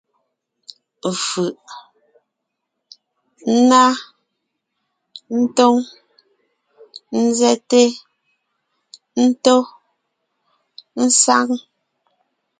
[1.25, 1.51] Fʉʼ:
[3.57, 3.83] ńná,
[5.41, 5.75] ńtóŋ,
[7.25, 7.81] ńzɛ́te,
[9.25, 9.55] ńtó,
[11.01, 11.47] ésáŋ.